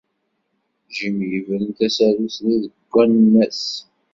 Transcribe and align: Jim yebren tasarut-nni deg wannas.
Jim 0.95 1.15
yebren 1.31 1.65
tasarut-nni 1.77 2.55
deg 2.63 2.73
wannas. 2.93 3.61